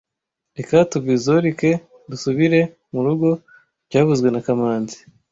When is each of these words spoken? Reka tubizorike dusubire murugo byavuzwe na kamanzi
Reka 0.57 0.75
tubizorike 0.91 1.69
dusubire 2.09 2.59
murugo 2.93 3.29
byavuzwe 3.87 4.27
na 4.31 4.41
kamanzi 4.45 4.97